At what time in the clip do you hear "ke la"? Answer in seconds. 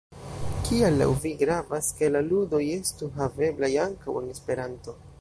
2.01-2.23